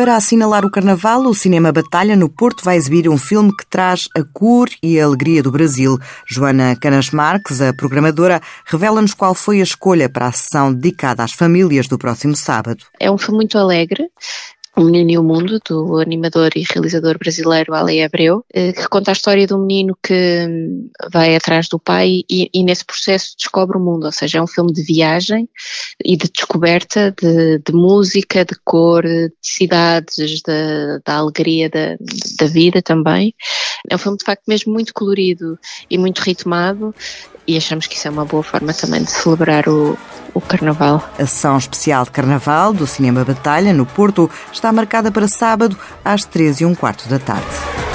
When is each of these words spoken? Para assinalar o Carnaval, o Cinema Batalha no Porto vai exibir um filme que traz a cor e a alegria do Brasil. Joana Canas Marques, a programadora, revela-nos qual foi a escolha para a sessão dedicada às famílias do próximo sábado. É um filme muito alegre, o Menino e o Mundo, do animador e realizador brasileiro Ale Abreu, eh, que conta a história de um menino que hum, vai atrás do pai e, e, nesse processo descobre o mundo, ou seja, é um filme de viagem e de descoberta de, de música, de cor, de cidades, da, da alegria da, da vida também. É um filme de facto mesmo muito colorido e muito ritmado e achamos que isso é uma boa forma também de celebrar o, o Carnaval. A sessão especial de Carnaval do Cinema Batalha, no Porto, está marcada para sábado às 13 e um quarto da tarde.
Para 0.00 0.16
assinalar 0.16 0.64
o 0.64 0.70
Carnaval, 0.70 1.26
o 1.26 1.34
Cinema 1.34 1.70
Batalha 1.70 2.16
no 2.16 2.26
Porto 2.26 2.64
vai 2.64 2.74
exibir 2.74 3.06
um 3.06 3.18
filme 3.18 3.54
que 3.54 3.66
traz 3.66 4.08
a 4.16 4.24
cor 4.24 4.66
e 4.82 4.98
a 4.98 5.04
alegria 5.04 5.42
do 5.42 5.50
Brasil. 5.50 5.98
Joana 6.26 6.74
Canas 6.74 7.10
Marques, 7.10 7.60
a 7.60 7.74
programadora, 7.74 8.40
revela-nos 8.64 9.12
qual 9.12 9.34
foi 9.34 9.60
a 9.60 9.62
escolha 9.62 10.08
para 10.08 10.28
a 10.28 10.32
sessão 10.32 10.72
dedicada 10.72 11.22
às 11.22 11.32
famílias 11.32 11.86
do 11.86 11.98
próximo 11.98 12.34
sábado. 12.34 12.82
É 12.98 13.10
um 13.10 13.18
filme 13.18 13.36
muito 13.36 13.58
alegre, 13.58 14.08
o 14.76 14.82
Menino 14.84 15.10
e 15.10 15.18
o 15.18 15.22
Mundo, 15.22 15.60
do 15.68 15.98
animador 15.98 16.50
e 16.54 16.62
realizador 16.62 17.18
brasileiro 17.18 17.74
Ale 17.74 18.02
Abreu, 18.02 18.44
eh, 18.52 18.72
que 18.72 18.88
conta 18.88 19.10
a 19.10 19.12
história 19.12 19.46
de 19.46 19.52
um 19.52 19.66
menino 19.66 19.96
que 20.02 20.46
hum, 20.48 20.90
vai 21.12 21.34
atrás 21.34 21.68
do 21.68 21.78
pai 21.78 22.22
e, 22.30 22.48
e, 22.54 22.62
nesse 22.62 22.84
processo 22.84 23.34
descobre 23.36 23.76
o 23.76 23.80
mundo, 23.80 24.04
ou 24.04 24.12
seja, 24.12 24.38
é 24.38 24.42
um 24.42 24.46
filme 24.46 24.72
de 24.72 24.82
viagem 24.82 25.48
e 26.04 26.16
de 26.16 26.30
descoberta 26.30 27.12
de, 27.20 27.58
de 27.58 27.72
música, 27.72 28.44
de 28.44 28.54
cor, 28.64 29.02
de 29.02 29.32
cidades, 29.42 30.40
da, 30.42 30.98
da 31.04 31.16
alegria 31.16 31.68
da, 31.68 31.96
da 32.38 32.46
vida 32.46 32.80
também. 32.80 33.34
É 33.88 33.94
um 33.94 33.98
filme 33.98 34.18
de 34.18 34.24
facto 34.24 34.44
mesmo 34.46 34.72
muito 34.72 34.94
colorido 34.94 35.58
e 35.90 35.98
muito 35.98 36.20
ritmado 36.20 36.94
e 37.46 37.56
achamos 37.56 37.86
que 37.88 37.96
isso 37.96 38.06
é 38.06 38.10
uma 38.10 38.24
boa 38.24 38.42
forma 38.42 38.72
também 38.72 39.02
de 39.02 39.10
celebrar 39.10 39.68
o, 39.68 39.98
o 40.34 40.40
Carnaval. 40.40 41.02
A 41.18 41.26
sessão 41.26 41.56
especial 41.56 42.04
de 42.04 42.10
Carnaval 42.10 42.72
do 42.72 42.86
Cinema 42.86 43.24
Batalha, 43.24 43.72
no 43.72 43.86
Porto, 43.86 44.30
está 44.52 44.72
marcada 44.72 45.10
para 45.10 45.28
sábado 45.28 45.76
às 46.04 46.24
13 46.24 46.64
e 46.64 46.66
um 46.66 46.74
quarto 46.74 47.08
da 47.08 47.18
tarde. 47.18 47.89